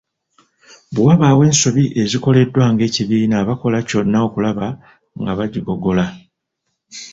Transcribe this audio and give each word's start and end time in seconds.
Bwe 0.93 1.03
wabaawo 1.07 1.41
ensobi 1.49 1.83
ezikoleddwa 2.01 2.63
ng’ekibiina 2.71 3.37
bakola 3.47 3.77
kyonna 3.89 4.17
okulaba 4.27 4.67
nga 5.19 5.31
bagigolola. 5.37 6.05